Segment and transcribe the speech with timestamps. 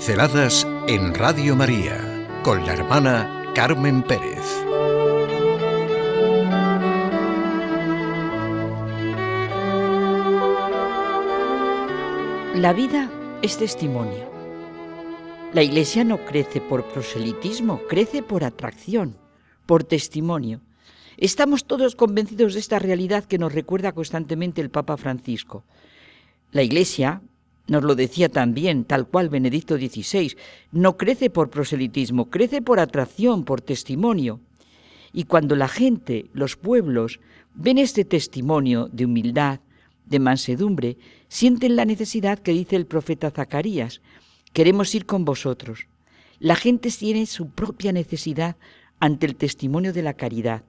[0.00, 4.46] Pinceladas en Radio María con la hermana Carmen Pérez.
[12.54, 13.10] La vida
[13.42, 14.26] es testimonio.
[15.52, 19.18] La iglesia no crece por proselitismo, crece por atracción,
[19.66, 20.62] por testimonio.
[21.18, 25.62] Estamos todos convencidos de esta realidad que nos recuerda constantemente el Papa Francisco.
[26.52, 27.20] La iglesia,
[27.66, 30.36] nos lo decía también, tal cual Benedicto XVI,
[30.72, 34.40] no crece por proselitismo, crece por atracción, por testimonio.
[35.12, 37.20] Y cuando la gente, los pueblos,
[37.54, 39.60] ven este testimonio de humildad,
[40.06, 44.00] de mansedumbre, sienten la necesidad que dice el profeta Zacarías,
[44.52, 45.86] queremos ir con vosotros.
[46.38, 48.56] La gente tiene su propia necesidad
[48.98, 50.64] ante el testimonio de la caridad,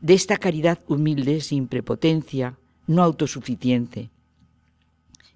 [0.00, 4.10] de esta caridad humilde, sin prepotencia, no autosuficiente.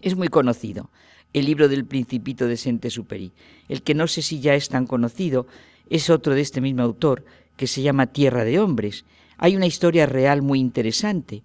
[0.01, 0.91] Es muy conocido
[1.33, 3.33] el libro del Principito de Saint-Exupéry.
[3.69, 5.47] El que no sé si ya es tan conocido
[5.89, 7.25] es otro de este mismo autor
[7.57, 9.05] que se llama Tierra de Hombres.
[9.37, 11.43] Hay una historia real muy interesante.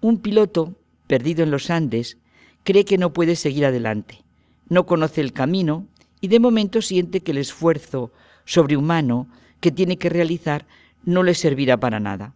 [0.00, 0.74] Un piloto,
[1.06, 2.16] perdido en los Andes,
[2.64, 4.22] cree que no puede seguir adelante.
[4.68, 5.86] No conoce el camino
[6.20, 8.12] y de momento siente que el esfuerzo
[8.44, 9.28] sobrehumano
[9.60, 10.66] que tiene que realizar
[11.04, 12.34] no le servirá para nada.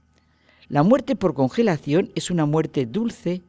[0.69, 3.43] La muerte por congelación es una muerte dulce,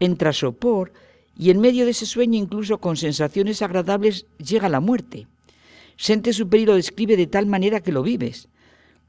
[0.00, 0.92] entra sopor,
[1.36, 5.26] y en medio de ese sueño, incluso con sensaciones agradables, llega la muerte.
[5.96, 8.48] Sente Superi lo describe de tal manera que lo vives.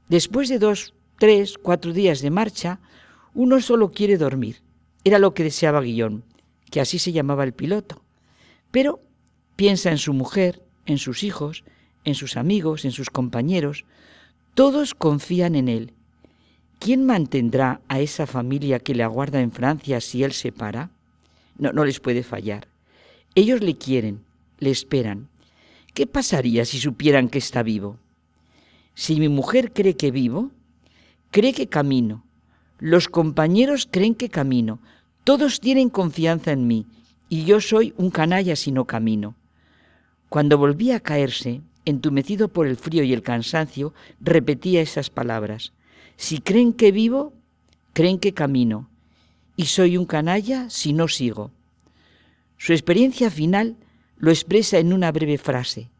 [0.08, 2.80] Después de dos, tres, cuatro días de marcha,
[3.34, 4.62] uno solo quiere dormir.
[5.04, 6.24] Era lo que deseaba Guillón,
[6.70, 8.02] que así se llamaba el piloto.
[8.70, 9.00] Pero
[9.56, 11.64] piensa en su mujer, en sus hijos,
[12.04, 13.84] en sus amigos, en sus compañeros.
[14.54, 15.92] Todos confían en él.
[16.78, 20.90] ¿Quién mantendrá a esa familia que le aguarda en Francia si él se para?
[21.58, 22.68] No, no les puede fallar.
[23.34, 24.20] Ellos le quieren,
[24.58, 25.28] le esperan.
[25.92, 27.98] ¿Qué pasaría si supieran que está vivo?
[28.94, 30.50] Si mi mujer cree que vivo,
[31.30, 32.24] cree que camino.
[32.78, 34.78] Los compañeros creen que camino.
[35.24, 36.86] Todos tienen confianza en mí
[37.28, 39.34] y yo soy un canalla si no camino.
[40.28, 45.72] Cuando volvía a caerse, entumecido por el frío y el cansancio, repetía esas palabras.
[46.16, 47.32] Si creen que vivo,
[47.92, 48.88] creen que camino
[49.56, 51.52] y soy un canalla si no sigo.
[52.56, 53.76] Su experiencia final
[54.16, 55.90] lo expresa en una breve frase.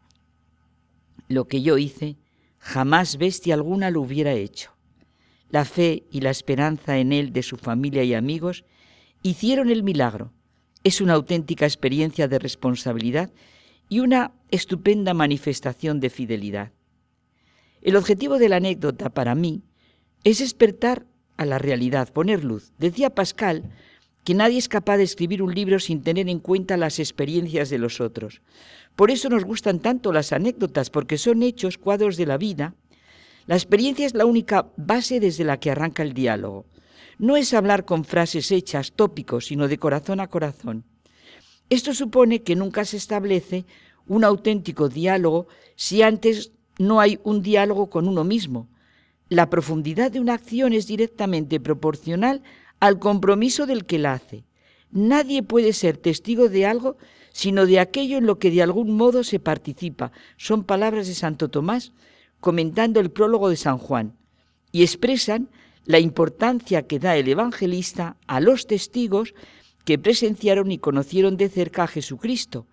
[1.27, 2.17] Lo que yo hice,
[2.59, 4.71] jamás bestia alguna lo hubiera hecho.
[5.49, 8.65] La fe y la esperanza en él de su familia y amigos
[9.21, 10.31] hicieron el milagro.
[10.83, 13.31] Es una auténtica experiencia de responsabilidad
[13.89, 16.71] y una estupenda manifestación de fidelidad.
[17.81, 19.61] El objetivo de la anécdota para mí
[20.23, 21.05] es despertar
[21.37, 22.71] a la realidad, poner luz.
[22.77, 23.63] Decía Pascal
[24.23, 27.77] que nadie es capaz de escribir un libro sin tener en cuenta las experiencias de
[27.77, 28.41] los otros.
[28.95, 32.73] Por eso nos gustan tanto las anécdotas, porque son hechos, cuadros de la vida.
[33.45, 36.65] La experiencia es la única base desde la que arranca el diálogo.
[37.19, 40.85] No es hablar con frases hechas, tópicos, sino de corazón a corazón.
[41.69, 43.65] Esto supone que nunca se establece
[44.07, 48.67] un auténtico diálogo si antes no hay un diálogo con uno mismo,
[49.29, 52.43] la profundidad de una acción es directamente proporcional
[52.79, 54.43] al compromiso del que la hace.
[54.91, 56.97] Nadie puede ser testigo de algo
[57.35, 60.13] sino de aquello en lo que de algún modo se participa.
[60.37, 61.91] Son palabras de Santo Tomás
[62.39, 64.15] comentando el prólogo de San Juan
[64.71, 65.49] y expresan
[65.83, 69.33] la importancia que da el evangelista a los testigos
[69.83, 72.67] que presenciaron y conocieron de cerca a Jesucristo,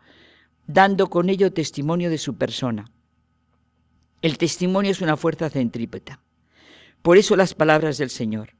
[0.68, 2.92] dando con ello testimonio de su persona.
[4.22, 6.20] El testimonio es una fuerza centrípeta.
[7.02, 8.54] Por eso las palabras del Señor,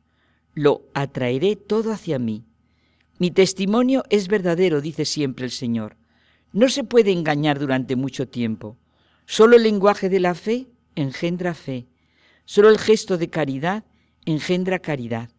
[0.55, 2.45] lo atraeré todo hacia mí.
[3.19, 5.97] Mi testimonio es verdadero, dice siempre el Señor.
[6.53, 8.77] No se puede engañar durante mucho tiempo.
[9.27, 10.67] Solo el lenguaje de la fe
[10.97, 11.87] engendra fe.
[12.45, 13.85] Solo el gesto de caridad
[14.27, 15.31] engendra caridad.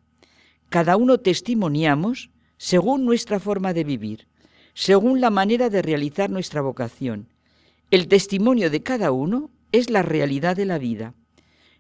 [0.70, 4.28] Cada uno testimoniamos según nuestra forma de vivir,
[4.74, 7.28] según la manera de realizar nuestra vocación.
[7.92, 11.14] El testimonio de cada uno es la realidad de la vida.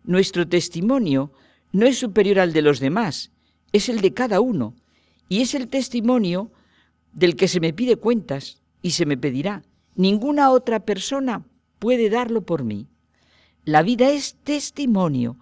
[0.04, 1.32] Nuestro testimonio
[1.72, 3.32] no es superior al de los demás,
[3.72, 4.76] es el de cada uno,
[5.30, 6.52] y es el testimonio
[7.14, 9.64] del que se me pide cuentas y se me pedirá.
[9.96, 11.46] Ninguna otra persona
[11.80, 12.88] puede darlo por mí.
[13.66, 15.38] La vida es testimonio.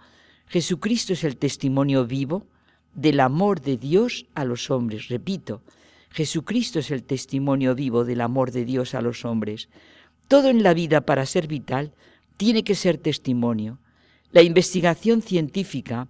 [0.48, 2.48] Jesucristo es el testimonio vivo
[2.94, 5.08] del amor de Dios a los hombres.
[5.08, 5.62] Repito,
[6.12, 9.70] Jesucristo es el testimonio vivo del amor de Dios a los hombres.
[10.28, 11.94] Todo en la vida para ser vital
[12.38, 13.80] tiene que ser testimonio.
[14.32, 16.08] La investigación científica,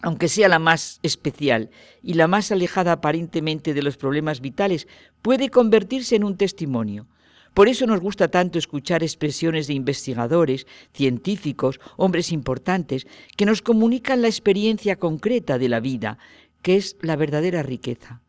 [0.00, 1.70] aunque sea la más especial
[2.02, 4.86] y la más alejada aparentemente de los problemas vitales,
[5.22, 7.08] puede convertirse en un testimonio,
[7.56, 14.20] Por eso nos gusta tanto escuchar expresiones de investigadores, científicos, hombres importantes, que nos comunican
[14.20, 16.18] la experiencia concreta de la vida,
[16.60, 18.20] que es la verdadera riqueza.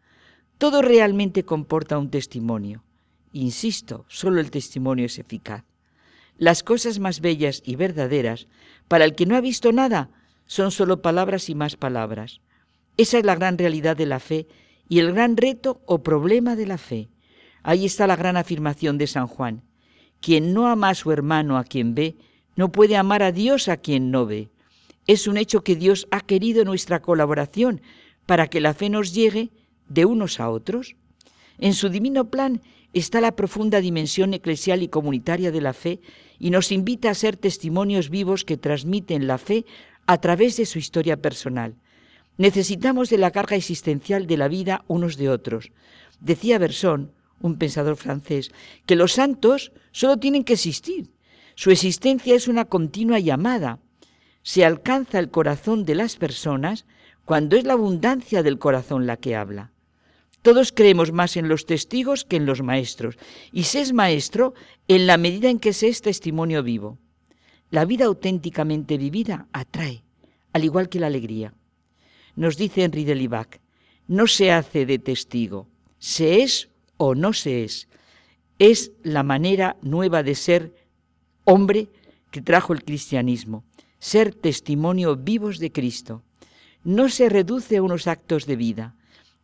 [0.57, 2.85] Todo realmente comporta un testimonio.
[3.33, 5.65] Insisto, solo el testimonio es eficaz.
[6.37, 8.47] Las cosas más bellas y verdaderas,
[8.87, 10.09] para el que no ha visto nada,
[10.45, 12.41] son solo palabras y más palabras.
[12.95, 14.47] Esa es la gran realidad de la fe
[14.87, 17.09] y el gran reto o problema de la fe.
[17.63, 19.63] Ahí está la gran afirmación de San Juan.
[20.21, 22.15] Quien no ama a su hermano a quien ve,
[22.55, 24.49] no puede amar a Dios a quien no ve.
[25.05, 27.81] Es un hecho que Dios ha querido nuestra colaboración
[28.25, 29.51] para que la fe nos llegue
[29.87, 30.95] de unos a otros.
[31.57, 32.61] En su divino plan
[32.93, 35.99] está la profunda dimensión eclesial y comunitaria de la fe
[36.39, 39.65] y nos invita a ser testimonios vivos que transmiten la fe
[40.05, 41.75] a través de su historia personal.
[42.37, 45.71] Necesitamos de la carga existencial de la vida unos de otros.
[46.19, 47.11] Decía Bersón,
[47.41, 48.51] un pensador francés,
[48.85, 51.11] que los santos solo tienen que existir.
[51.55, 53.79] Su existencia es una continua llamada.
[54.43, 56.85] Se alcanza el corazón de las personas
[57.25, 59.71] cuando es la abundancia del corazón la que habla.
[60.47, 63.17] Todos creemos más en los testigos que en los maestros,
[63.51, 64.53] y se es maestro
[64.87, 66.99] en la medida en que se es testimonio vivo.
[67.69, 70.05] La vida auténticamente vivida atrae,
[70.53, 71.53] al igual que la alegría.
[72.37, 73.59] Nos dice Henri de Libac,
[74.07, 75.67] no se hace de testigo,
[75.99, 77.89] se es o no se es.
[78.57, 80.73] Es la manera nueva de ser
[81.43, 81.89] hombre
[82.31, 83.65] que trajo el cristianismo,
[83.99, 86.23] ser testimonio vivos de Cristo.
[86.85, 88.95] No se reduce a unos actos de vida.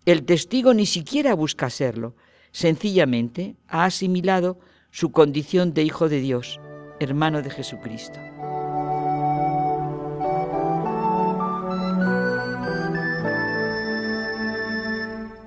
[0.06, 2.16] El testigo ni siquiera busca serlo,
[2.52, 4.60] sencillamente ha asimilado
[4.92, 6.60] su condición de hijo de Dios,
[7.00, 8.20] hermano de Jesucristo.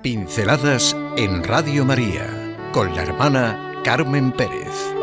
[0.01, 4.96] Pinceladas en Radio María con la hermana Carmen Pérez.